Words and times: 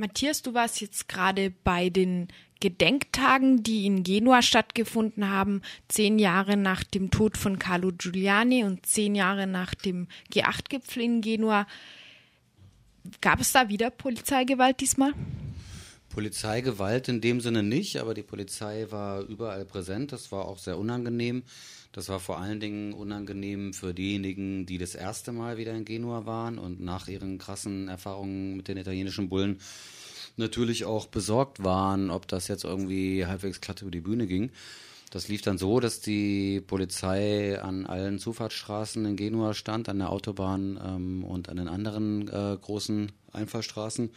Matthias, 0.00 0.40
du 0.40 0.54
warst 0.54 0.80
jetzt 0.80 1.08
gerade 1.08 1.52
bei 1.62 1.90
den 1.90 2.28
Gedenktagen, 2.58 3.62
die 3.62 3.84
in 3.84 4.02
Genua 4.02 4.40
stattgefunden 4.40 5.28
haben, 5.28 5.60
zehn 5.88 6.18
Jahre 6.18 6.56
nach 6.56 6.84
dem 6.84 7.10
Tod 7.10 7.36
von 7.36 7.58
Carlo 7.58 7.92
Giuliani 7.92 8.64
und 8.64 8.86
zehn 8.86 9.14
Jahre 9.14 9.46
nach 9.46 9.74
dem 9.74 10.08
G8-Gipfel 10.32 11.02
in 11.02 11.20
Genua. 11.20 11.66
Gab 13.20 13.40
es 13.40 13.52
da 13.52 13.68
wieder 13.68 13.90
Polizeigewalt 13.90 14.80
diesmal? 14.80 15.12
Polizeigewalt 16.10 17.08
in 17.08 17.20
dem 17.20 17.40
Sinne 17.40 17.62
nicht, 17.62 17.96
aber 17.98 18.14
die 18.14 18.22
Polizei 18.22 18.86
war 18.90 19.22
überall 19.22 19.64
präsent. 19.64 20.12
Das 20.12 20.30
war 20.30 20.44
auch 20.44 20.58
sehr 20.58 20.76
unangenehm. 20.76 21.44
Das 21.92 22.08
war 22.08 22.20
vor 22.20 22.38
allen 22.38 22.60
Dingen 22.60 22.92
unangenehm 22.92 23.72
für 23.72 23.94
diejenigen, 23.94 24.66
die 24.66 24.78
das 24.78 24.94
erste 24.94 25.32
Mal 25.32 25.56
wieder 25.56 25.72
in 25.72 25.84
Genua 25.84 26.26
waren 26.26 26.58
und 26.58 26.80
nach 26.80 27.08
ihren 27.08 27.38
krassen 27.38 27.88
Erfahrungen 27.88 28.56
mit 28.56 28.68
den 28.68 28.76
italienischen 28.76 29.28
Bullen 29.28 29.60
natürlich 30.36 30.84
auch 30.84 31.06
besorgt 31.06 31.64
waren, 31.64 32.10
ob 32.10 32.28
das 32.28 32.48
jetzt 32.48 32.64
irgendwie 32.64 33.26
halbwegs 33.26 33.60
glatt 33.60 33.82
über 33.82 33.90
die 33.90 34.00
Bühne 34.00 34.26
ging. 34.26 34.50
Das 35.10 35.26
lief 35.26 35.42
dann 35.42 35.58
so, 35.58 35.80
dass 35.80 36.00
die 36.00 36.60
Polizei 36.60 37.60
an 37.60 37.86
allen 37.86 38.20
Zufahrtsstraßen 38.20 39.04
in 39.04 39.16
Genua 39.16 39.54
stand, 39.54 39.88
an 39.88 39.98
der 39.98 40.10
Autobahn 40.10 40.78
ähm, 40.84 41.24
und 41.24 41.48
an 41.48 41.56
den 41.56 41.66
anderen 41.66 42.28
äh, 42.28 42.56
großen 42.60 43.10
Einfahrstraßen 43.32 44.10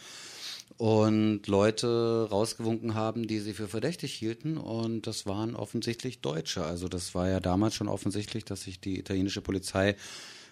und 0.77 1.47
Leute 1.47 2.27
rausgewunken 2.29 2.95
haben, 2.95 3.27
die 3.27 3.39
sie 3.39 3.53
für 3.53 3.67
verdächtig 3.67 4.13
hielten. 4.13 4.57
Und 4.57 5.07
das 5.07 5.25
waren 5.25 5.55
offensichtlich 5.55 6.21
Deutsche. 6.21 6.63
Also 6.65 6.87
das 6.87 7.15
war 7.15 7.29
ja 7.29 7.39
damals 7.39 7.75
schon 7.75 7.87
offensichtlich, 7.87 8.45
dass 8.45 8.63
sich 8.63 8.79
die 8.79 8.99
italienische 8.99 9.41
Polizei, 9.41 9.95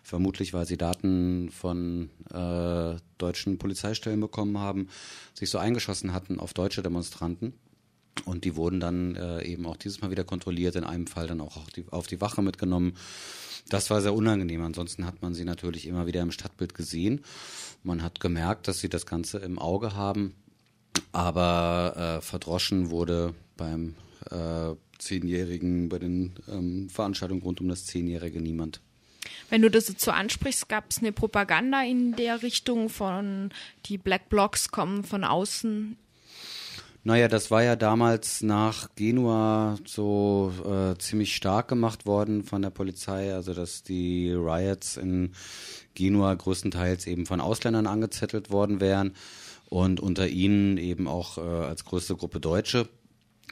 vermutlich 0.04 0.54
weil 0.54 0.66
sie 0.66 0.78
Daten 0.78 1.50
von 1.52 2.10
äh, 2.34 2.96
deutschen 3.18 3.58
Polizeistellen 3.58 4.20
bekommen 4.20 4.58
haben, 4.58 4.88
sich 5.34 5.50
so 5.50 5.58
eingeschossen 5.58 6.14
hatten 6.14 6.40
auf 6.40 6.54
deutsche 6.54 6.84
Demonstranten. 6.84 7.54
Und 8.26 8.44
die 8.44 8.56
wurden 8.56 8.80
dann 8.80 9.16
äh, 9.16 9.44
eben 9.44 9.66
auch 9.66 9.78
dieses 9.78 10.02
Mal 10.02 10.12
wieder 10.12 10.24
kontrolliert, 10.24 10.76
in 10.76 10.84
einem 10.84 11.08
Fall 11.08 11.28
dann 11.28 11.42
auch 11.42 11.58
auf 11.58 11.70
die, 11.70 11.86
auf 11.90 12.08
die 12.08 12.22
Wache 12.22 12.42
mitgenommen. 12.42 12.94
Das 13.70 13.90
war 13.90 14.02
sehr 14.02 14.14
unangenehm. 14.14 14.62
Ansonsten 14.64 15.06
hat 15.06 15.22
man 15.22 15.34
sie 15.34 15.46
natürlich 15.46 15.88
immer 15.88 16.08
wieder 16.08 16.22
im 16.22 16.32
Stadtbild 16.32 16.74
gesehen. 16.74 17.24
Man 17.84 18.04
hat 18.04 18.20
gemerkt, 18.20 18.68
dass 18.68 18.80
sie 18.80 18.90
das 18.90 19.06
Ganze 19.06 19.40
im 19.40 19.60
Auge 19.60 19.96
haben, 19.96 20.36
aber 21.12 22.18
äh, 22.18 22.22
verdroschen 22.22 22.90
wurde 22.90 23.34
beim 23.58 23.96
äh, 24.30 24.76
Zehnjährigen, 24.98 25.90
bei 25.90 26.00
den 26.00 26.34
ähm, 26.48 26.90
Veranstaltungen 26.90 27.42
rund 27.42 27.62
um 27.62 27.70
das 27.70 27.86
Zehnjährige 27.86 28.42
niemand. 28.42 28.82
Wenn 29.50 29.62
du 29.62 29.70
das 29.70 29.94
so 29.98 30.12
ansprichst, 30.12 30.70
gab 30.70 30.86
es 30.90 31.00
eine 31.00 31.12
Propaganda 31.12 31.84
in 31.84 32.16
der 32.16 32.44
Richtung 32.44 32.90
von 32.90 33.52
die 33.86 33.98
Black 33.98 34.30
Blocs 34.30 34.70
kommen 34.70 35.04
von 35.04 35.24
außen 35.24 35.98
naja, 37.04 37.28
das 37.28 37.50
war 37.50 37.64
ja 37.64 37.76
damals 37.76 38.42
nach 38.42 38.90
Genua 38.96 39.78
so 39.86 40.54
äh, 40.66 40.98
ziemlich 41.00 41.36
stark 41.36 41.68
gemacht 41.68 42.06
worden 42.06 42.44
von 42.44 42.62
der 42.62 42.70
Polizei, 42.70 43.34
also 43.34 43.54
dass 43.54 43.82
die 43.82 44.32
Riots 44.32 44.98
in 44.98 45.34
Genua 45.96 46.34
größtenteils 46.34 47.08
eben 47.08 47.26
von 47.26 47.42
Ausländern 47.42 47.88
angezettelt 47.88 48.52
worden 48.52 48.80
wären 48.82 49.16
und 49.70 50.00
unter 50.00 50.28
ihnen 50.28 50.78
eben 50.78 51.08
auch 51.08 51.38
äh, 51.38 51.42
als 51.42 51.86
größte 51.86 52.16
Gruppe 52.16 52.40
Deutsche. 52.40 52.88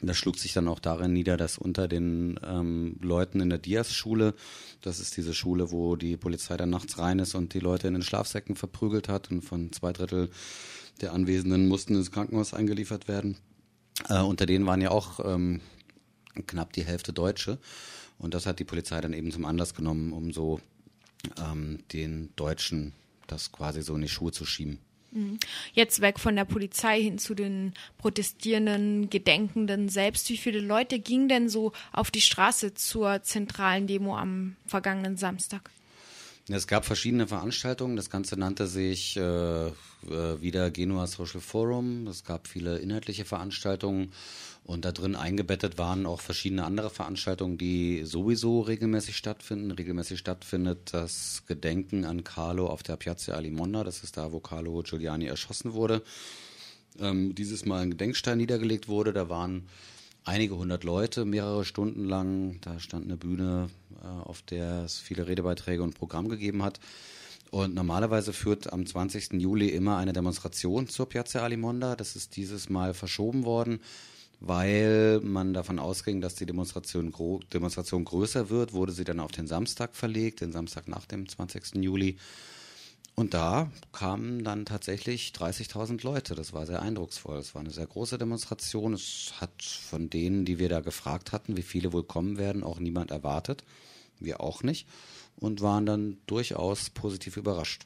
Das 0.02 0.16
schlug 0.16 0.38
sich 0.38 0.52
dann 0.52 0.68
auch 0.68 0.78
darin 0.78 1.12
nieder, 1.12 1.36
dass 1.36 1.58
unter 1.58 1.86
den 1.86 2.40
ähm, 2.42 2.96
Leuten 3.02 3.40
in 3.40 3.50
der 3.50 3.58
Diaz-Schule, 3.58 4.34
das 4.80 4.98
ist 4.98 5.16
diese 5.16 5.34
Schule, 5.34 5.72
wo 5.72 5.96
die 5.96 6.16
Polizei 6.16 6.56
dann 6.56 6.70
nachts 6.70 6.98
rein 6.98 7.18
ist 7.18 7.34
und 7.34 7.52
die 7.52 7.60
Leute 7.60 7.88
in 7.88 7.94
den 7.94 8.02
Schlafsäcken 8.02 8.56
verprügelt 8.56 9.08
hat 9.08 9.30
und 9.30 9.42
von 9.42 9.72
zwei 9.72 9.92
Drittel 9.92 10.30
der 11.00 11.12
Anwesenden 11.12 11.68
mussten 11.68 11.94
ins 11.94 12.10
Krankenhaus 12.10 12.54
eingeliefert 12.54 13.08
werden. 13.08 13.36
Äh, 14.08 14.22
unter 14.22 14.46
denen 14.46 14.66
waren 14.66 14.80
ja 14.80 14.90
auch 14.90 15.20
ähm, 15.24 15.60
knapp 16.46 16.72
die 16.72 16.84
Hälfte 16.84 17.12
Deutsche. 17.12 17.58
Und 18.18 18.34
das 18.34 18.46
hat 18.46 18.58
die 18.58 18.64
Polizei 18.64 19.00
dann 19.00 19.12
eben 19.12 19.32
zum 19.32 19.44
Anlass 19.44 19.74
genommen, 19.74 20.12
um 20.12 20.32
so 20.32 20.60
ähm, 21.38 21.80
den 21.92 22.30
Deutschen 22.36 22.92
das 23.26 23.52
quasi 23.52 23.82
so 23.82 23.94
in 23.94 24.02
die 24.02 24.08
Schuhe 24.08 24.32
zu 24.32 24.44
schieben. 24.44 24.78
Mhm. 25.12 25.38
Jetzt 25.72 26.00
weg 26.00 26.18
von 26.18 26.36
der 26.36 26.44
Polizei 26.44 27.02
hin 27.02 27.18
zu 27.18 27.34
den 27.34 27.74
protestierenden, 27.98 29.10
Gedenkenden 29.10 29.88
selbst. 29.88 30.28
Wie 30.30 30.36
viele 30.36 30.60
Leute 30.60 30.98
gingen 30.98 31.28
denn 31.28 31.48
so 31.48 31.72
auf 31.92 32.10
die 32.10 32.20
Straße 32.20 32.74
zur 32.74 33.22
zentralen 33.22 33.86
Demo 33.86 34.16
am 34.16 34.56
vergangenen 34.66 35.16
Samstag? 35.16 35.70
Es 36.52 36.66
gab 36.66 36.84
verschiedene 36.84 37.28
Veranstaltungen. 37.28 37.94
Das 37.94 38.10
Ganze 38.10 38.36
nannte 38.36 38.66
sich 38.66 39.16
äh, 39.16 39.68
äh, 39.68 39.72
wieder 40.40 40.72
Genua 40.72 41.06
Social 41.06 41.40
Forum. 41.40 42.08
Es 42.08 42.24
gab 42.24 42.48
viele 42.48 42.78
inhaltliche 42.78 43.24
Veranstaltungen 43.24 44.12
und 44.64 44.84
da 44.84 44.90
drin 44.90 45.14
eingebettet 45.14 45.78
waren 45.78 46.06
auch 46.06 46.20
verschiedene 46.20 46.64
andere 46.64 46.90
Veranstaltungen, 46.90 47.56
die 47.56 48.02
sowieso 48.04 48.62
regelmäßig 48.62 49.16
stattfinden. 49.16 49.70
Regelmäßig 49.70 50.18
stattfindet 50.18 50.92
das 50.92 51.44
Gedenken 51.46 52.04
an 52.04 52.24
Carlo 52.24 52.66
auf 52.66 52.82
der 52.82 52.96
Piazza 52.96 53.34
Alimonda. 53.34 53.84
Das 53.84 54.02
ist 54.02 54.16
da, 54.16 54.32
wo 54.32 54.40
Carlo 54.40 54.82
Giuliani 54.82 55.26
erschossen 55.26 55.72
wurde. 55.74 56.02
Ähm, 56.98 57.32
dieses 57.36 57.64
Mal 57.64 57.82
ein 57.82 57.90
Gedenkstein 57.90 58.38
niedergelegt 58.38 58.88
wurde. 58.88 59.12
Da 59.12 59.28
waren 59.28 59.68
einige 60.24 60.56
hundert 60.56 60.84
Leute, 60.84 61.24
mehrere 61.24 61.64
Stunden 61.64 62.04
lang. 62.04 62.60
Da 62.60 62.78
stand 62.78 63.04
eine 63.04 63.16
Bühne, 63.16 63.68
äh, 64.02 64.06
auf 64.06 64.42
der 64.42 64.84
es 64.84 64.98
viele 64.98 65.26
Redebeiträge 65.26 65.82
und 65.82 65.94
Programm 65.94 66.28
gegeben 66.28 66.62
hat. 66.62 66.80
Und 67.50 67.74
normalerweise 67.74 68.32
führt 68.32 68.72
am 68.72 68.86
20. 68.86 69.40
Juli 69.40 69.68
immer 69.68 69.96
eine 69.96 70.12
Demonstration 70.12 70.88
zur 70.88 71.08
Piazza 71.08 71.42
Alimonda. 71.42 71.96
Das 71.96 72.14
ist 72.14 72.36
dieses 72.36 72.70
Mal 72.70 72.94
verschoben 72.94 73.44
worden, 73.44 73.80
weil 74.38 75.20
man 75.20 75.52
davon 75.52 75.80
ausging, 75.80 76.20
dass 76.20 76.36
die 76.36 76.46
Demonstration, 76.46 77.12
Demonstration 77.52 78.04
größer 78.04 78.50
wird, 78.50 78.72
wurde 78.72 78.92
sie 78.92 79.04
dann 79.04 79.18
auf 79.18 79.32
den 79.32 79.48
Samstag 79.48 79.96
verlegt, 79.96 80.42
den 80.42 80.52
Samstag 80.52 80.86
nach 80.86 81.06
dem 81.06 81.28
20. 81.28 81.82
Juli. 81.82 82.18
Und 83.20 83.34
da 83.34 83.70
kamen 83.92 84.44
dann 84.44 84.64
tatsächlich 84.64 85.32
30.000 85.36 86.02
Leute. 86.02 86.34
Das 86.34 86.54
war 86.54 86.64
sehr 86.64 86.80
eindrucksvoll. 86.80 87.36
Es 87.36 87.54
war 87.54 87.60
eine 87.60 87.70
sehr 87.70 87.86
große 87.86 88.16
Demonstration. 88.16 88.94
Es 88.94 89.34
hat 89.38 89.62
von 89.62 90.08
denen, 90.08 90.46
die 90.46 90.58
wir 90.58 90.70
da 90.70 90.80
gefragt 90.80 91.30
hatten, 91.30 91.58
wie 91.58 91.62
viele 91.62 91.92
wohl 91.92 92.02
kommen 92.02 92.38
werden, 92.38 92.64
auch 92.64 92.80
niemand 92.80 93.10
erwartet. 93.10 93.62
Wir 94.20 94.40
auch 94.40 94.62
nicht. 94.62 94.88
Und 95.36 95.60
waren 95.60 95.84
dann 95.84 96.16
durchaus 96.24 96.88
positiv 96.88 97.36
überrascht. 97.36 97.82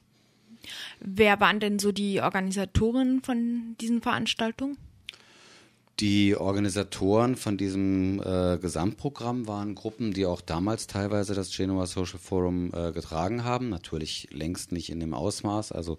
Wer 1.00 1.40
waren 1.40 1.58
denn 1.58 1.80
so 1.80 1.90
die 1.90 2.20
Organisatoren 2.20 3.20
von 3.20 3.74
diesen 3.80 4.02
Veranstaltungen? 4.02 4.78
Die 6.00 6.34
Organisatoren 6.34 7.36
von 7.36 7.56
diesem 7.56 8.20
äh, 8.20 8.58
Gesamtprogramm 8.58 9.46
waren 9.46 9.76
Gruppen, 9.76 10.12
die 10.12 10.26
auch 10.26 10.40
damals 10.40 10.88
teilweise 10.88 11.34
das 11.34 11.56
Genua 11.56 11.86
Social 11.86 12.18
Forum 12.18 12.72
äh, 12.74 12.90
getragen 12.90 13.44
haben. 13.44 13.68
Natürlich 13.68 14.28
längst 14.32 14.72
nicht 14.72 14.90
in 14.90 14.98
dem 14.98 15.14
Ausmaß. 15.14 15.70
Also, 15.70 15.98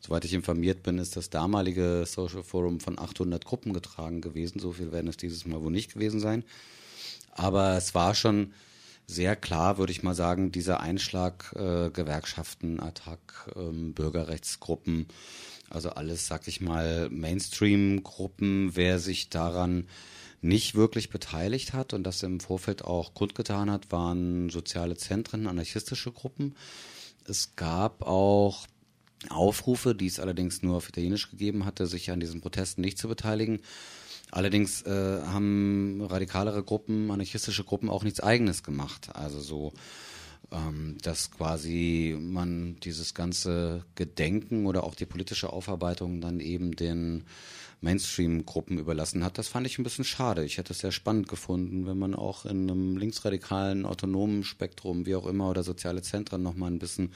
soweit 0.00 0.24
ich 0.24 0.32
informiert 0.32 0.82
bin, 0.82 0.96
ist 0.96 1.16
das 1.16 1.28
damalige 1.28 2.04
Social 2.06 2.42
Forum 2.42 2.80
von 2.80 2.98
800 2.98 3.44
Gruppen 3.44 3.74
getragen 3.74 4.22
gewesen. 4.22 4.60
So 4.60 4.72
viel 4.72 4.92
werden 4.92 5.08
es 5.08 5.18
dieses 5.18 5.44
Mal 5.44 5.62
wohl 5.62 5.72
nicht 5.72 5.92
gewesen 5.92 6.20
sein. 6.20 6.42
Aber 7.32 7.76
es 7.76 7.94
war 7.94 8.14
schon 8.14 8.54
sehr 9.06 9.36
klar, 9.36 9.78
würde 9.78 9.92
ich 9.92 10.02
mal 10.02 10.14
sagen, 10.14 10.50
dieser 10.52 10.80
Einschlag 10.80 11.52
äh, 11.56 11.90
Gewerkschaften, 11.90 12.80
Attac, 12.80 13.50
ähm, 13.56 13.92
Bürgerrechtsgruppen, 13.94 15.06
also 15.70 15.90
alles, 15.90 16.26
sag 16.26 16.48
ich 16.48 16.60
mal, 16.60 17.08
Mainstream-Gruppen, 17.10 18.76
wer 18.76 18.98
sich 18.98 19.28
daran 19.28 19.88
nicht 20.40 20.74
wirklich 20.74 21.08
beteiligt 21.10 21.72
hat 21.72 21.94
und 21.94 22.04
das 22.04 22.22
im 22.22 22.38
Vorfeld 22.38 22.84
auch 22.84 23.14
kundgetan 23.14 23.70
hat, 23.70 23.90
waren 23.90 24.50
soziale 24.50 24.96
Zentren, 24.96 25.46
anarchistische 25.46 26.12
Gruppen. 26.12 26.54
Es 27.26 27.56
gab 27.56 28.02
auch 28.02 28.66
Aufrufe, 29.30 29.94
die 29.94 30.06
es 30.06 30.20
allerdings 30.20 30.62
nur 30.62 30.76
auf 30.76 30.88
Italienisch 30.88 31.30
gegeben 31.30 31.64
hatte, 31.64 31.86
sich 31.86 32.10
an 32.10 32.20
diesen 32.20 32.42
Protesten 32.42 32.82
nicht 32.82 32.98
zu 32.98 33.08
beteiligen. 33.08 33.60
Allerdings 34.34 34.82
äh, 34.82 35.22
haben 35.22 36.02
radikalere 36.02 36.64
Gruppen, 36.64 37.12
anarchistische 37.12 37.62
Gruppen 37.62 37.88
auch 37.88 38.02
nichts 38.02 38.18
Eigenes 38.18 38.64
gemacht. 38.64 39.10
Also 39.14 39.38
so 39.38 39.72
ähm, 40.50 40.98
dass 41.02 41.30
quasi 41.30 42.16
man 42.20 42.74
dieses 42.80 43.14
ganze 43.14 43.84
Gedenken 43.94 44.66
oder 44.66 44.82
auch 44.82 44.96
die 44.96 45.06
politische 45.06 45.52
Aufarbeitung 45.52 46.20
dann 46.20 46.40
eben 46.40 46.74
den 46.74 47.22
Mainstream-Gruppen 47.80 48.78
überlassen 48.78 49.22
hat. 49.22 49.38
Das 49.38 49.46
fand 49.46 49.68
ich 49.68 49.78
ein 49.78 49.84
bisschen 49.84 50.04
schade. 50.04 50.44
Ich 50.44 50.58
hätte 50.58 50.72
es 50.72 50.80
sehr 50.80 50.90
spannend 50.90 51.28
gefunden, 51.28 51.86
wenn 51.86 51.98
man 51.98 52.16
auch 52.16 52.44
in 52.44 52.68
einem 52.68 52.96
linksradikalen, 52.96 53.86
autonomen 53.86 54.42
Spektrum, 54.42 55.06
wie 55.06 55.14
auch 55.14 55.26
immer, 55.26 55.48
oder 55.48 55.62
soziale 55.62 56.02
Zentren 56.02 56.42
nochmal 56.42 56.72
ein 56.72 56.80
bisschen 56.80 57.12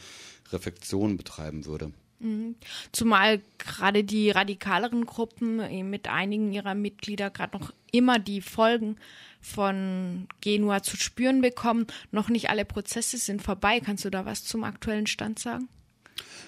Reflexion 0.52 1.16
betreiben 1.16 1.66
würde. 1.66 1.90
Mhm. 2.20 2.56
Zumal 2.92 3.40
gerade 3.58 4.04
die 4.04 4.30
radikaleren 4.30 5.06
Gruppen 5.06 5.60
äh, 5.60 5.82
mit 5.82 6.08
einigen 6.08 6.52
ihrer 6.52 6.74
Mitglieder 6.74 7.30
gerade 7.30 7.58
noch 7.58 7.72
immer 7.92 8.18
die 8.18 8.40
Folgen 8.40 8.96
von 9.40 10.26
Genua 10.40 10.82
zu 10.82 10.96
spüren 10.96 11.40
bekommen. 11.40 11.86
Noch 12.10 12.28
nicht 12.28 12.50
alle 12.50 12.64
Prozesse 12.64 13.18
sind 13.18 13.42
vorbei. 13.42 13.80
Kannst 13.80 14.04
du 14.04 14.10
da 14.10 14.26
was 14.26 14.44
zum 14.44 14.64
aktuellen 14.64 15.06
Stand 15.06 15.38
sagen? 15.38 15.68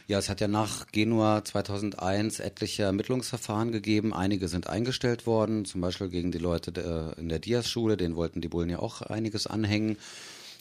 Ja, 0.09 0.19
es 0.19 0.29
hat 0.29 0.41
ja 0.41 0.49
nach 0.49 0.89
Genua 0.89 1.45
2001 1.45 2.41
etliche 2.41 2.83
Ermittlungsverfahren 2.83 3.71
gegeben. 3.71 4.13
Einige 4.13 4.49
sind 4.49 4.67
eingestellt 4.67 5.25
worden, 5.25 5.65
zum 5.65 5.81
Beispiel 5.81 6.09
gegen 6.09 6.33
die 6.33 6.39
Leute 6.39 7.15
in 7.17 7.29
der 7.29 7.39
Diaz-Schule. 7.39 7.97
Den 7.97 8.17
wollten 8.17 8.41
die 8.41 8.49
Bullen 8.49 8.71
ja 8.71 8.81
auch 8.81 9.03
einiges 9.03 9.47
anhängen. 9.47 9.99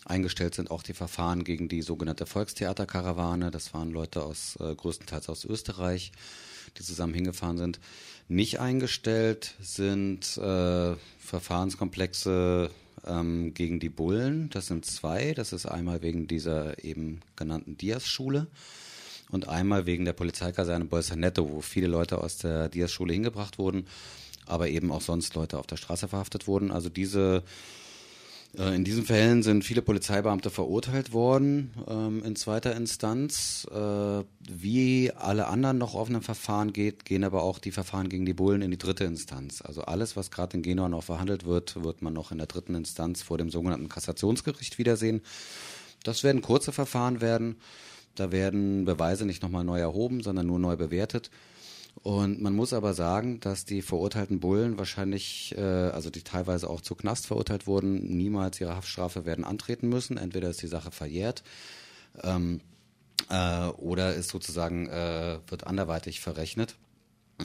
Eingestellt 0.06 0.56
sind 0.56 0.72
auch 0.72 0.84
die 0.84 0.94
Verfahren 0.94 1.44
gegen 1.44 1.70
die 1.70 1.82
sogenannte 1.82 2.26
Volkstheaterkarawane. 2.26 3.52
Das 3.52 3.74
waren 3.74 3.92
Leute 3.92 4.24
aus 4.24 4.58
äh, 4.60 4.74
größtenteils 4.74 5.30
aus 5.30 5.46
Österreich, 5.46 6.12
die 6.78 6.84
zusammen 6.84 7.14
hingefahren 7.14 7.58
sind. 7.58 7.80
Nicht 8.28 8.60
eingestellt 8.60 9.56
sind 9.60 10.38
äh, 10.38 10.96
Verfahrenskomplexe 11.20 12.70
ähm, 13.06 13.54
gegen 13.54 13.80
die 13.80 13.90
Bullen. 13.90 14.50
Das 14.52 14.68
sind 14.68 14.86
zwei. 14.86 15.34
Das 15.34 15.54
ist 15.54 15.66
einmal 15.66 16.02
wegen 16.02 16.28
dieser 16.28 16.84
eben 16.84 17.22
genannten 17.36 17.78
Diaz-Schule 17.78 18.48
und 19.32 19.48
einmal 19.48 19.86
wegen 19.86 20.06
der 20.06 20.14
Polizeikaserne 20.14 20.86
Bolsonaro, 20.86 21.50
wo 21.52 21.62
viele 21.62 21.88
Leute 21.88 22.20
aus 22.20 22.38
der 22.38 22.70
Diaz-Schule 22.70 23.14
hingebracht 23.14 23.58
wurden, 23.58 23.86
aber 24.46 24.70
eben 24.70 24.92
auch 24.92 25.02
sonst 25.02 25.36
Leute 25.36 25.60
auf 25.60 25.68
der 25.68 25.78
Straße 25.78 26.08
verhaftet 26.08 26.48
wurden. 26.48 26.72
Also 26.72 26.90
diese 26.90 27.44
in 28.58 28.84
diesen 28.84 29.06
Fällen 29.06 29.44
sind 29.44 29.64
viele 29.64 29.84
Polizeibeamte 29.84 30.50
verurteilt 30.50 31.14
worden 31.14 31.72
ähm, 31.88 32.24
in 32.24 32.36
zweiter 32.36 32.76
Instanz. 32.76 33.68
Äh, 33.72 34.24
wie 34.50 35.12
alle 35.12 35.48
anderen 35.48 35.78
noch 35.78 35.94
offenen 35.94 36.24
Verfahren 36.24 36.74
geht, 36.74 37.06
gehen 37.06 37.24
aber 37.24 37.44
auch 37.44 37.60
die 37.60 37.72
Verfahren 37.72 38.10
gegen 38.10 38.26
die 38.26 38.34
Bullen 38.34 38.64
in 38.64 38.72
die 38.72 38.78
dritte 38.78 39.04
Instanz. 39.04 39.62
Also 39.62 39.84
alles, 39.84 40.16
was 40.16 40.32
gerade 40.32 40.58
in 40.58 40.64
Genua 40.64 40.90
noch 40.90 41.04
verhandelt 41.04 41.46
wird, 41.46 41.84
wird 41.84 42.02
man 42.02 42.14
noch 42.14 42.32
in 42.32 42.40
der 42.40 42.48
dritten 42.48 42.74
Instanz 42.74 43.22
vor 43.22 43.38
dem 43.38 43.52
sogenannten 43.52 43.88
Kassationsgericht 43.88 44.80
wiedersehen. 44.80 45.22
Das 46.04 46.24
werden 46.24 46.42
kurze 46.42 46.72
Verfahren 46.72 47.22
werden. 47.22 47.58
Da 48.16 48.32
werden 48.32 48.84
Beweise 48.84 49.26
nicht 49.26 49.44
nochmal 49.44 49.64
neu 49.64 49.80
erhoben, 49.80 50.24
sondern 50.24 50.48
nur 50.48 50.60
neu 50.60 50.76
bewertet. 50.76 51.30
Und 52.02 52.42
man 52.42 52.56
muss 52.56 52.72
aber 52.72 52.94
sagen, 52.94 53.40
dass 53.42 53.66
die 53.66 53.82
verurteilten 53.82 54.40
Bullen 54.40 54.78
wahrscheinlich, 54.78 55.54
äh, 55.58 55.62
also 55.62 56.10
die 56.10 56.24
teilweise 56.24 56.70
auch 56.70 56.82
zu 56.82 56.96
Knast 56.96 57.28
verurteilt 57.28 57.68
wurden, 57.68 58.18
niemals 58.18 58.62
ihre 58.62 58.76
Haftstrafe 58.76 59.26
werden 59.26 59.44
antreten 59.44 59.90
müssen. 59.90 60.18
Entweder 60.18 60.50
ist 60.50 60.62
die 60.62 60.68
Sache 60.68 60.92
verjährt 60.92 61.44
ähm, 62.24 62.62
äh, 63.30 63.68
oder 63.68 64.16
ist 64.16 64.30
sozusagen, 64.30 64.88
äh, 64.88 65.40
wird 65.48 65.68
anderweitig 65.68 66.22
verrechnet. 66.22 66.78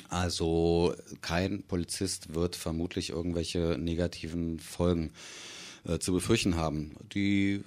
Also 0.09 0.95
kein 1.21 1.63
Polizist 1.63 2.35
wird 2.35 2.57
vermutlich 2.57 3.11
irgendwelche 3.11 3.77
negativen 3.79 4.59
Folgen 4.59 5.13
äh, 5.87 5.99
zu 5.99 6.13
befürchten 6.13 6.57
haben. 6.57 6.97
Die 7.15 7.63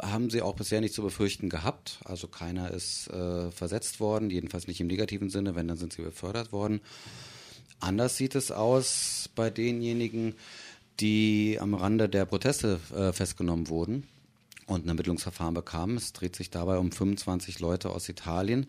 haben 0.00 0.30
sie 0.30 0.42
auch 0.42 0.56
bisher 0.56 0.80
nicht 0.80 0.94
zu 0.94 1.02
befürchten 1.02 1.48
gehabt. 1.48 2.00
Also 2.04 2.26
keiner 2.28 2.70
ist 2.70 3.08
äh, 3.08 3.50
versetzt 3.50 4.00
worden, 4.00 4.30
jedenfalls 4.30 4.66
nicht 4.66 4.80
im 4.80 4.86
negativen 4.86 5.30
Sinne, 5.30 5.54
wenn 5.54 5.68
dann 5.68 5.76
sind 5.76 5.92
sie 5.92 6.02
befördert 6.02 6.52
worden. 6.52 6.80
Anders 7.80 8.16
sieht 8.16 8.34
es 8.34 8.50
aus 8.50 9.28
bei 9.34 9.50
denjenigen, 9.50 10.34
die 11.00 11.58
am 11.60 11.74
Rande 11.74 12.08
der 12.08 12.24
Proteste 12.24 12.80
äh, 12.94 13.12
festgenommen 13.12 13.68
wurden 13.68 14.04
und 14.66 14.84
ein 14.84 14.88
Ermittlungsverfahren 14.88 15.54
bekamen. 15.54 15.96
Es 15.96 16.12
dreht 16.12 16.36
sich 16.36 16.50
dabei 16.50 16.78
um 16.78 16.92
25 16.92 17.60
Leute 17.60 17.90
aus 17.90 18.08
Italien, 18.08 18.66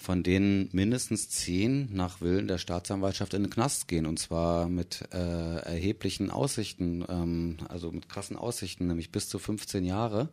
von 0.00 0.22
denen 0.22 0.70
mindestens 0.72 1.28
zehn 1.28 1.90
nach 1.92 2.22
Willen 2.22 2.48
der 2.48 2.56
Staatsanwaltschaft 2.56 3.34
in 3.34 3.42
den 3.42 3.50
Knast 3.50 3.86
gehen 3.86 4.06
und 4.06 4.18
zwar 4.18 4.66
mit 4.66 5.04
äh, 5.12 5.56
erheblichen 5.58 6.30
Aussichten, 6.30 7.04
ähm, 7.06 7.58
also 7.68 7.92
mit 7.92 8.08
krassen 8.08 8.36
Aussichten, 8.36 8.86
nämlich 8.86 9.12
bis 9.12 9.28
zu 9.28 9.38
15 9.38 9.84
Jahre. 9.84 10.30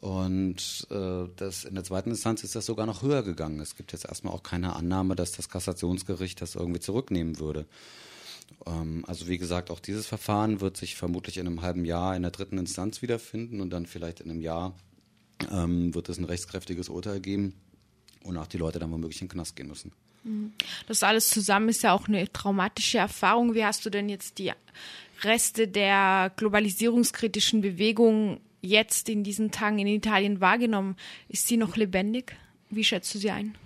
Und 0.00 0.86
äh, 0.92 1.24
das, 1.34 1.64
in 1.64 1.74
der 1.74 1.82
zweiten 1.82 2.10
Instanz 2.10 2.44
ist 2.44 2.54
das 2.54 2.66
sogar 2.66 2.86
noch 2.86 3.02
höher 3.02 3.24
gegangen. 3.24 3.58
Es 3.58 3.74
gibt 3.74 3.92
jetzt 3.92 4.04
erstmal 4.04 4.32
auch 4.32 4.44
keine 4.44 4.76
Annahme, 4.76 5.16
dass 5.16 5.32
das 5.32 5.48
Kassationsgericht 5.48 6.40
das 6.40 6.54
irgendwie 6.54 6.78
zurücknehmen 6.78 7.40
würde. 7.40 7.66
Ähm, 8.64 9.04
also 9.08 9.26
wie 9.26 9.38
gesagt, 9.38 9.72
auch 9.72 9.80
dieses 9.80 10.06
Verfahren 10.06 10.60
wird 10.60 10.76
sich 10.76 10.94
vermutlich 10.94 11.38
in 11.38 11.48
einem 11.48 11.62
halben 11.62 11.84
Jahr 11.84 12.14
in 12.14 12.22
der 12.22 12.30
dritten 12.30 12.58
Instanz 12.58 13.02
wiederfinden 13.02 13.60
und 13.60 13.70
dann 13.70 13.86
vielleicht 13.86 14.20
in 14.20 14.30
einem 14.30 14.40
Jahr 14.40 14.76
ähm, 15.50 15.92
wird 15.96 16.08
es 16.08 16.18
ein 16.18 16.24
rechtskräftiges 16.24 16.88
Urteil 16.88 17.18
geben 17.18 17.54
und 18.24 18.36
auch 18.36 18.46
die 18.46 18.58
Leute 18.58 18.78
dann 18.78 18.90
womöglich 18.92 19.20
in 19.20 19.28
den 19.28 19.32
Knast 19.32 19.56
gehen 19.56 19.68
müssen. 19.68 19.92
Mhm. 20.24 20.52
Das 20.86 21.02
alles 21.02 21.28
zusammen 21.28 21.68
ist 21.68 21.82
ja 21.82 21.92
auch 21.92 22.08
eine 22.08 22.30
traumatische 22.32 22.98
Erfahrung. 22.98 23.54
Wie 23.54 23.64
hast 23.64 23.84
du 23.86 23.90
denn 23.90 24.08
jetzt 24.08 24.38
die 24.38 24.52
Reste 25.22 25.68
der 25.68 26.32
globalisierungskritischen 26.36 27.60
Bewegung 27.60 28.40
jetzt 28.60 29.08
in 29.08 29.24
diesen 29.24 29.50
Tagen 29.50 29.78
in 29.78 29.86
Italien 29.86 30.40
wahrgenommen? 30.40 30.96
Ist 31.28 31.48
sie 31.48 31.56
noch 31.56 31.76
lebendig? 31.76 32.36
Wie 32.70 32.84
schätzt 32.84 33.14
du 33.14 33.18
sie 33.18 33.30
ein? 33.30 33.56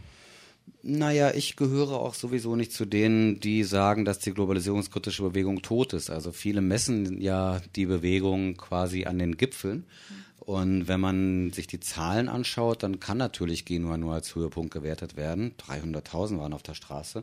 Naja, 0.85 1.33
ich 1.33 1.55
gehöre 1.55 1.93
auch 1.93 2.15
sowieso 2.15 2.57
nicht 2.57 2.73
zu 2.73 2.85
denen, 2.85 3.39
die 3.39 3.63
sagen, 3.63 4.05
dass 4.05 4.19
die 4.19 4.33
globalisierungskritische 4.33 5.23
Bewegung 5.23 5.63
tot 5.63 5.93
ist. 5.93 6.11
Also 6.11 6.33
viele 6.33 6.61
messen 6.61 7.21
ja 7.21 7.61
die 7.77 7.87
Bewegung 7.87 8.57
quasi 8.57 9.05
an 9.05 9.19
den 9.19 9.37
Gipfeln. 9.37 9.79
Mhm. 9.79 10.31
Und 10.44 10.89
wenn 10.89 11.00
man 11.00 11.53
sich 11.53 11.69
die 11.69 11.79
Zahlen 11.79 12.29
anschaut, 12.29 12.83
dann 12.83 12.99
kann 12.99 13.17
natürlich 13.17 13.65
Genua 13.65 13.97
nur 13.97 14.15
als 14.15 14.35
Höhepunkt 14.35 14.73
gewertet 14.73 15.17
werden. 15.17 15.55
300.000 15.69 16.39
waren 16.39 16.53
auf 16.53 16.65
der 16.65 16.75
Straße. 16.75 17.23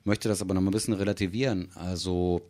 Ich 0.00 0.06
möchte 0.06 0.28
das 0.28 0.42
aber 0.42 0.54
noch 0.54 0.60
mal 0.60 0.70
ein 0.70 0.72
bisschen 0.72 0.94
relativieren. 0.94 1.68
Also 1.76 2.42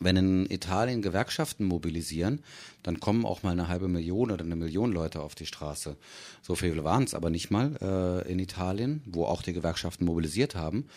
wenn 0.00 0.16
in 0.16 0.50
Italien 0.50 1.02
Gewerkschaften 1.02 1.64
mobilisieren, 1.64 2.42
dann 2.82 2.98
kommen 2.98 3.24
auch 3.24 3.44
mal 3.44 3.52
eine 3.52 3.68
halbe 3.68 3.86
Million 3.86 4.32
oder 4.32 4.44
eine 4.44 4.56
Million 4.56 4.90
Leute 4.90 5.20
auf 5.20 5.36
die 5.36 5.46
Straße. 5.46 5.96
So 6.42 6.56
viele 6.56 6.82
waren 6.82 7.04
es 7.04 7.14
aber 7.14 7.30
nicht 7.30 7.50
mal 7.50 7.76
äh, 7.80 8.30
in 8.30 8.40
Italien, 8.40 9.02
wo 9.06 9.24
auch 9.24 9.42
die 9.42 9.52
Gewerkschaften 9.52 10.04
mobilisiert 10.04 10.56
haben. 10.56 10.88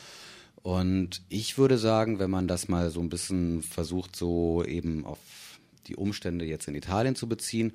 Und 0.64 1.22
ich 1.30 1.60
würde 1.60 1.78
sagen, 1.78 2.18
wenn 2.18 2.32
man 2.32 2.48
das 2.48 2.68
mal 2.68 2.90
so 2.90 3.02
ein 3.02 3.10
bisschen 3.10 3.62
versucht, 3.62 4.16
so 4.16 4.64
eben 4.64 5.06
auf 5.06 5.20
die 5.88 5.96
Umstände 5.96 6.46
jetzt 6.46 6.68
in 6.68 6.76
Italien 6.76 7.16
zu 7.16 7.28
beziehen, 7.28 7.74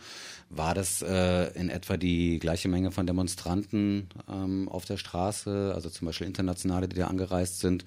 war 0.50 0.74
das 0.74 1.02
äh, 1.02 1.52
in 1.58 1.68
etwa 1.68 1.96
die 1.96 2.38
gleiche 2.38 2.68
Menge 2.68 2.90
von 2.90 3.06
Demonstranten 3.06 4.08
ähm, 4.28 4.68
auf 4.68 4.84
der 4.84 4.96
Straße, 4.96 5.72
also 5.74 5.90
zum 5.90 6.06
Beispiel 6.06 6.26
Internationale, 6.26 6.88
die 6.88 6.96
da 6.96 7.06
angereist 7.06 7.60
sind, 7.60 7.84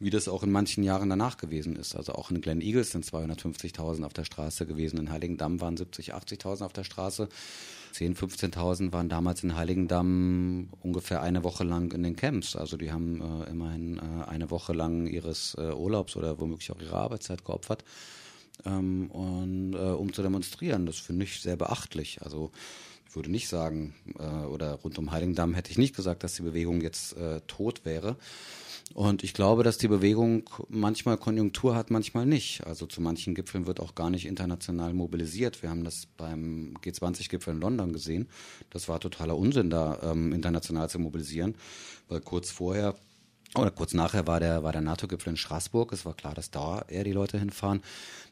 wie 0.00 0.10
das 0.10 0.28
auch 0.28 0.42
in 0.42 0.50
manchen 0.50 0.82
Jahren 0.82 1.10
danach 1.10 1.36
gewesen 1.36 1.76
ist. 1.76 1.94
Also 1.94 2.14
auch 2.14 2.30
in 2.30 2.40
Glen 2.40 2.62
Eagles 2.62 2.90
sind 2.90 3.04
250.000 3.04 4.02
auf 4.04 4.14
der 4.14 4.24
Straße 4.24 4.66
gewesen, 4.66 4.98
in 4.98 5.10
Heiligendamm 5.10 5.60
waren 5.60 5.76
70.000, 5.76 6.40
80.000 6.40 6.64
auf 6.64 6.72
der 6.72 6.84
Straße. 6.84 7.28
10.000, 7.94 8.54
15.000 8.54 8.92
waren 8.92 9.08
damals 9.08 9.42
in 9.42 9.56
Heiligendamm 9.56 10.70
ungefähr 10.80 11.22
eine 11.22 11.44
Woche 11.44 11.64
lang 11.64 11.92
in 11.92 12.02
den 12.02 12.16
Camps. 12.16 12.56
Also 12.56 12.76
die 12.76 12.92
haben 12.92 13.20
äh, 13.20 13.50
immerhin 13.50 13.98
äh, 13.98 14.28
eine 14.28 14.50
Woche 14.50 14.72
lang 14.72 15.06
ihres 15.06 15.54
äh, 15.58 15.72
Urlaubs 15.72 16.16
oder 16.16 16.40
womöglich 16.40 16.70
auch 16.70 16.80
ihre 16.80 16.96
Arbeitszeit 16.96 17.44
geopfert 17.44 17.84
ähm, 18.66 19.10
und, 19.10 19.74
äh, 19.74 19.92
um 19.92 20.12
zu 20.12 20.22
demonstrieren. 20.22 20.86
Das 20.86 20.98
finde 20.98 21.24
ich 21.24 21.40
sehr 21.40 21.56
beachtlich. 21.56 22.22
Also 22.22 22.50
ich 23.08 23.16
würde 23.16 23.30
nicht 23.30 23.48
sagen, 23.48 23.94
äh, 24.18 24.44
oder 24.46 24.74
rund 24.74 24.98
um 24.98 25.10
Heiligendamm 25.10 25.54
hätte 25.54 25.70
ich 25.70 25.78
nicht 25.78 25.96
gesagt, 25.96 26.22
dass 26.22 26.34
die 26.34 26.42
Bewegung 26.42 26.80
jetzt 26.80 27.16
äh, 27.16 27.40
tot 27.48 27.84
wäre. 27.84 28.16
Und 28.94 29.22
ich 29.22 29.34
glaube, 29.34 29.62
dass 29.62 29.78
die 29.78 29.88
Bewegung 29.88 30.48
manchmal 30.68 31.16
Konjunktur 31.16 31.76
hat, 31.76 31.90
manchmal 31.90 32.26
nicht. 32.26 32.66
Also 32.66 32.86
zu 32.86 33.00
manchen 33.00 33.34
Gipfeln 33.34 33.66
wird 33.66 33.78
auch 33.78 33.94
gar 33.94 34.10
nicht 34.10 34.26
international 34.26 34.94
mobilisiert. 34.94 35.62
Wir 35.62 35.70
haben 35.70 35.84
das 35.84 36.06
beim 36.16 36.76
G20-Gipfel 36.82 37.54
in 37.54 37.60
London 37.60 37.92
gesehen. 37.92 38.28
Das 38.70 38.88
war 38.88 38.98
totaler 38.98 39.36
Unsinn, 39.36 39.70
da 39.70 39.98
ähm, 40.02 40.32
international 40.32 40.90
zu 40.90 40.98
mobilisieren, 40.98 41.54
weil 42.08 42.20
kurz 42.20 42.50
vorher 42.50 42.96
oder 43.56 43.70
kurz 43.70 43.94
nachher 43.94 44.26
war 44.26 44.38
der, 44.38 44.62
war 44.62 44.72
der 44.72 44.80
NATO-Gipfel 44.80 45.30
in 45.30 45.36
Straßburg. 45.36 45.92
Es 45.92 46.04
war 46.04 46.14
klar, 46.14 46.34
dass 46.34 46.50
da 46.50 46.84
eher 46.88 47.04
die 47.04 47.12
Leute 47.12 47.38
hinfahren. 47.38 47.82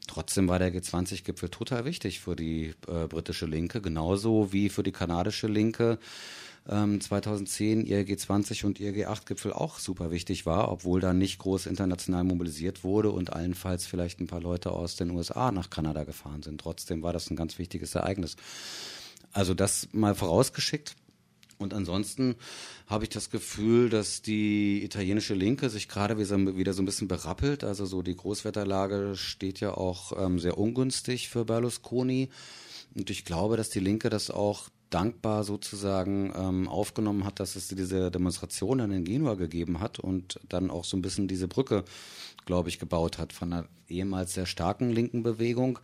Trotzdem 0.07 0.47
war 0.47 0.59
der 0.59 0.73
G20-Gipfel 0.73 1.49
total 1.49 1.85
wichtig 1.85 2.21
für 2.21 2.35
die 2.35 2.73
äh, 2.87 3.07
britische 3.07 3.45
Linke, 3.45 3.81
genauso 3.81 4.53
wie 4.53 4.69
für 4.69 4.83
die 4.83 4.93
kanadische 4.93 5.47
Linke 5.47 5.99
ähm, 6.69 7.01
2010 7.01 7.85
ihr 7.85 8.05
G20 8.07 8.65
und 8.65 8.79
ihr 8.79 8.93
G8-Gipfel 8.93 9.51
auch 9.51 9.79
super 9.79 10.11
wichtig 10.11 10.45
war, 10.45 10.71
obwohl 10.71 11.01
da 11.01 11.13
nicht 11.13 11.39
groß 11.39 11.65
international 11.65 12.23
mobilisiert 12.23 12.83
wurde 12.83 13.11
und 13.11 13.33
allenfalls 13.33 13.85
vielleicht 13.85 14.19
ein 14.19 14.27
paar 14.27 14.41
Leute 14.41 14.71
aus 14.71 14.95
den 14.95 15.11
USA 15.11 15.51
nach 15.51 15.69
Kanada 15.69 16.03
gefahren 16.03 16.43
sind. 16.43 16.61
Trotzdem 16.61 17.03
war 17.03 17.13
das 17.13 17.29
ein 17.29 17.35
ganz 17.35 17.59
wichtiges 17.59 17.95
Ereignis. 17.95 18.35
Also 19.31 19.53
das 19.53 19.89
mal 19.91 20.15
vorausgeschickt. 20.15 20.95
Und 21.59 21.73
ansonsten 21.73 22.35
habe 22.87 23.03
ich 23.03 23.09
das 23.09 23.29
Gefühl, 23.29 23.89
dass 23.89 24.21
die 24.21 24.81
italienische 24.83 25.33
Linke 25.33 25.69
sich 25.69 25.89
gerade 25.89 26.17
wieder 26.17 26.73
so 26.73 26.81
ein 26.81 26.85
bisschen 26.85 27.09
berappelt. 27.09 27.65
Also 27.65 27.85
so 27.85 28.01
die 28.01 28.15
Großwetterlage 28.15 29.17
steht 29.17 29.59
ja 29.59 29.73
auch 29.73 30.13
ähm, 30.17 30.39
sehr 30.39 30.57
ungünstig 30.57 31.27
für 31.27 31.43
Berlusconi. 31.43 32.29
Und 32.95 33.09
ich 33.09 33.25
glaube, 33.25 33.57
dass 33.57 33.69
die 33.69 33.81
Linke 33.81 34.09
das 34.09 34.31
auch 34.31 34.69
dankbar 34.89 35.43
sozusagen 35.43 36.33
ähm, 36.33 36.69
aufgenommen 36.69 37.25
hat, 37.25 37.41
dass 37.41 37.57
es 37.57 37.67
diese 37.67 38.09
Demonstration 38.09 38.79
in 38.79 39.03
Genua 39.03 39.35
gegeben 39.35 39.81
hat 39.81 39.99
und 39.99 40.39
dann 40.47 40.71
auch 40.71 40.85
so 40.85 40.95
ein 40.95 41.01
bisschen 41.01 41.27
diese 41.27 41.49
Brücke, 41.49 41.83
glaube 42.45 42.69
ich, 42.69 42.79
gebaut 42.79 43.17
hat 43.17 43.33
von 43.33 43.51
einer 43.51 43.67
ehemals 43.89 44.33
sehr 44.33 44.45
starken 44.45 44.91
linken 44.91 45.23
Bewegung 45.23 45.79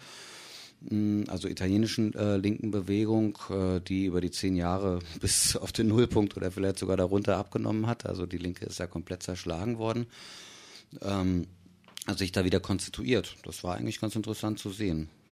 also 1.27 1.47
italienischen 1.47 2.13
äh, 2.13 2.37
linken 2.37 2.69
Bewegung, 2.69 3.37
äh, 3.49 3.79
die 3.79 4.05
über 4.05 4.21
die 4.21 4.31
zehn 4.31 4.55
Jahre 4.55 4.99
bis 5.19 5.55
auf 5.55 5.71
den 5.71 5.87
Nullpunkt 5.87 6.37
oder 6.37 6.51
vielleicht 6.51 6.77
sogar 6.79 6.97
darunter 6.97 7.37
abgenommen 7.37 7.87
hat. 7.87 8.05
Also 8.05 8.25
die 8.25 8.37
Linke 8.37 8.65
ist 8.65 8.79
ja 8.79 8.87
komplett 8.87 9.23
zerschlagen 9.23 9.77
worden. 9.77 10.05
Ähm, 11.01 11.47
also 12.05 12.19
sich 12.19 12.31
da 12.31 12.45
wieder 12.45 12.59
konstituiert. 12.59 13.35
Das 13.43 13.63
war 13.63 13.75
eigentlich 13.75 13.99
ganz 13.99 14.15
interessant 14.15 14.59
zu 14.59 14.69
sehen. 14.69 15.09